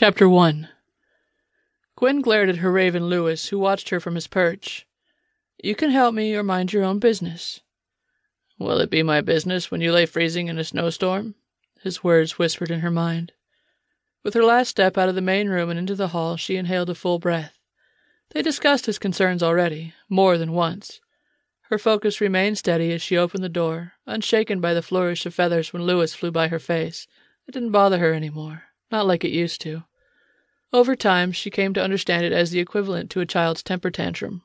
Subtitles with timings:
[0.00, 0.66] Chapter 1
[1.94, 4.86] Gwen glared at her raven Louis, who watched her from his perch.
[5.62, 7.60] You can help me or mind your own business.
[8.58, 11.34] Will it be my business when you lay freezing in a snowstorm?
[11.82, 13.32] His words whispered in her mind.
[14.24, 16.88] With her last step out of the main room and into the hall, she inhaled
[16.88, 17.58] a full breath.
[18.30, 21.02] They discussed his concerns already, more than once.
[21.68, 25.74] Her focus remained steady as she opened the door, unshaken by the flourish of feathers
[25.74, 27.06] when Louis flew by her face.
[27.46, 29.84] It didn't bother her any more, not like it used to.
[30.72, 34.42] Over time, she came to understand it as the equivalent to a child's temper tantrum.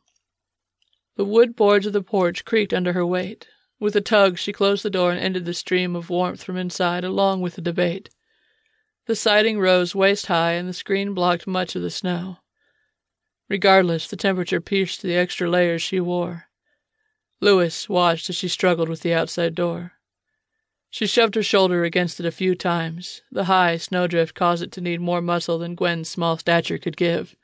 [1.18, 3.48] The wood boards of the porch creaked under her weight.
[3.80, 7.04] With a tug, she closed the door and ended the stream of warmth from inside,
[7.04, 8.10] along with the debate.
[9.06, 12.38] The siding rose waist high, and the screen blocked much of the snow.
[13.48, 16.46] Regardless, the temperature pierced the extra layers she wore.
[17.40, 19.94] Louis watched as she struggled with the outside door.
[20.96, 23.22] She shoved her shoulder against it a few times.
[23.30, 27.36] The high snowdrift caused it to need more muscle than Gwen's small stature could give.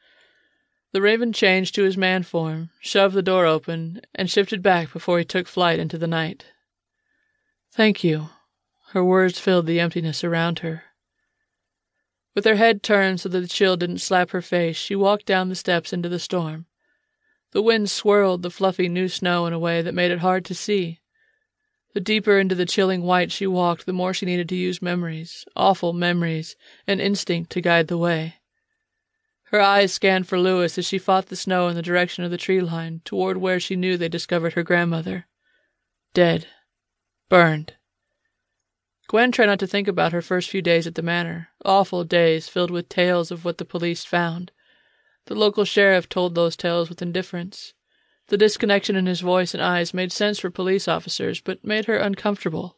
[0.94, 5.20] The raven changed to his man form, shoved the door open, and shifted back before
[5.20, 6.46] he took flight into the night.
[7.74, 8.30] Thank you.
[8.92, 10.84] Her words filled the emptiness around her.
[12.34, 15.50] With her head turned so that the chill didn't slap her face, she walked down
[15.50, 16.68] the steps into the storm.
[17.52, 20.56] The wind swirled the fluffy new snow in a way that made it hard to
[20.56, 21.01] see.
[21.94, 25.46] The deeper into the chilling white she walked, the more she needed to use memories,
[25.56, 26.56] awful memories,
[26.88, 28.36] and instinct to guide the way.
[29.52, 32.38] Her eyes scanned for Louis as she fought the snow in the direction of the
[32.38, 35.28] tree line, toward where she knew they discovered her grandmother.
[36.14, 36.48] Dead.
[37.28, 37.74] Burned.
[39.10, 42.48] Gwen tried not to think about her first few days at the manor, awful days
[42.48, 44.54] filled with tales of what the police found.
[45.26, 47.74] The local sheriff told those tales with indifference.
[48.32, 51.98] The disconnection in his voice and eyes made sense for police officers, but made her
[51.98, 52.78] uncomfortable.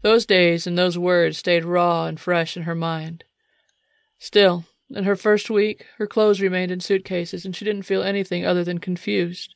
[0.00, 3.22] Those days and those words stayed raw and fresh in her mind.
[4.18, 8.44] Still, in her first week, her clothes remained in suitcases, and she didn't feel anything
[8.44, 9.54] other than confused.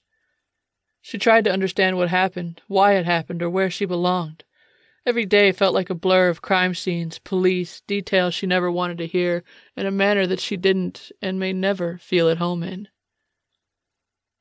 [1.03, 4.45] She tried to understand what happened, why it happened, or where she belonged.
[5.05, 9.09] Every day felt like a blur of crime scenes, police, details she never wanted to
[9.09, 9.43] hear,
[9.77, 12.87] in a manner that she didn't and may never feel at home in.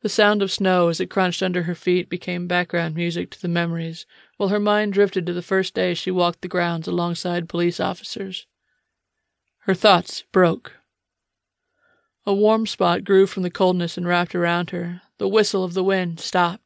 [0.05, 3.47] The sound of snow as it crunched under her feet became background music to the
[3.47, 4.05] memories,
[4.37, 8.45] while her mind drifted to the first day she walked the grounds alongside police officers.
[9.61, 10.73] Her thoughts broke.
[12.23, 15.01] A warm spot grew from the coldness and wrapped around her.
[15.17, 16.61] The whistle of the wind stopped.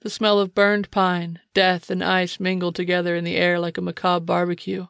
[0.00, 3.82] The smell of burned pine, death, and ice mingled together in the air like a
[3.82, 4.88] macabre barbecue.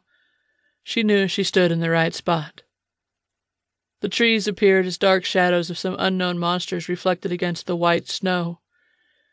[0.81, 2.63] She knew she stood in the right spot.
[4.01, 8.59] The trees appeared as dark shadows of some unknown monsters reflected against the white snow.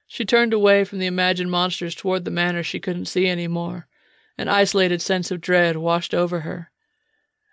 [0.07, 3.89] She turned away from the imagined monsters toward the manor she couldn't see any more.
[4.37, 6.71] An isolated sense of dread washed over her.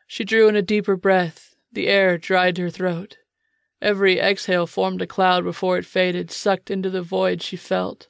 [0.07, 1.55] She drew in a deeper breath.
[1.71, 3.17] The air dried her throat.
[3.81, 8.07] Every exhale formed a cloud before it faded, sucked into the void she felt.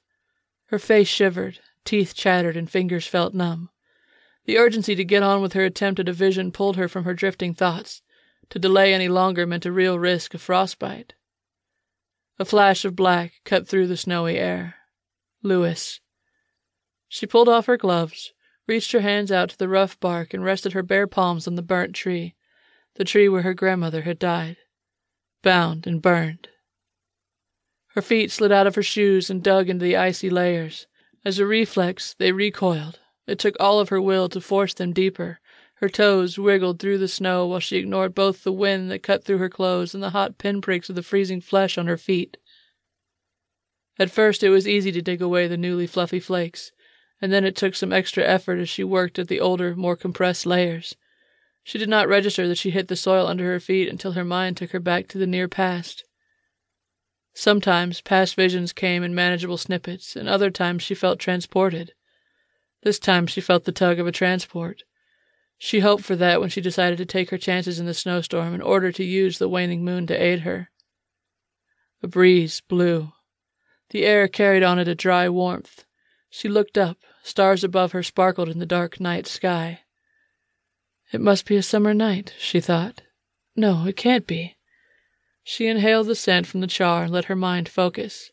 [0.68, 3.70] Her face shivered, teeth chattered, and fingers felt numb.
[4.46, 7.14] The urgency to get on with her attempt at a vision pulled her from her
[7.14, 8.02] drifting thoughts.
[8.50, 11.14] To delay any longer meant a real risk of frostbite.
[12.38, 14.76] A flash of black cut through the snowy air.
[15.42, 16.00] Louis.
[17.08, 18.34] She pulled off her gloves,
[18.68, 21.62] reached her hands out to the rough bark, and rested her bare palms on the
[21.62, 22.36] burnt tree,
[22.96, 24.58] the tree where her grandmother had died,
[25.44, 26.50] bound and burned.
[27.90, 30.88] Her feet slid out of her shoes and dug into the icy layers.
[31.24, 33.00] As a reflex, they recoiled.
[33.26, 35.40] It took all of her will to force them deeper.
[35.80, 39.40] Her toes wriggled through the snow while she ignored both the wind that cut through
[39.40, 42.38] her clothes and the hot pinpricks of the freezing flesh on her feet.
[44.00, 46.72] At first, it was easy to dig away the newly fluffy flakes,
[47.22, 50.46] and then it took some extra effort as she worked at the older, more compressed
[50.46, 50.96] layers.
[51.64, 54.56] She did not register that she hit the soil under her feet until her mind
[54.56, 56.06] took her back to the near past.
[57.34, 61.94] Sometimes past visions came in manageable snippets, and other times she felt transported.
[62.84, 64.84] This time she felt the tug of a transport.
[65.58, 68.62] She hoped for that when she decided to take her chances in the snowstorm in
[68.62, 70.70] order to use the waning moon to aid her.
[72.04, 73.14] A breeze blew.
[73.90, 75.86] The air carried on it a dry warmth.
[76.30, 76.98] She looked up.
[77.24, 79.82] Stars above her sparkled in the dark night sky.
[81.12, 83.02] It must be a summer night, she thought.
[83.56, 84.58] No, it can't be.
[85.44, 88.32] She inhaled the scent from the char and let her mind focus.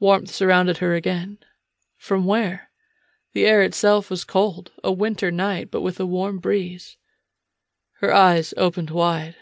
[0.00, 1.38] Warmth surrounded her again.
[1.96, 2.67] From where?
[3.38, 6.96] The air itself was cold, a winter night, but with a warm breeze.
[8.00, 9.36] Her eyes opened wide.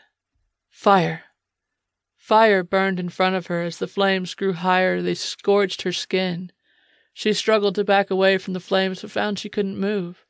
[0.69, 1.25] Fire!
[2.15, 6.53] Fire burned in front of her as the flames grew higher, they scorched her skin.
[7.15, 10.26] She struggled to back away from the flames but found she couldn't move.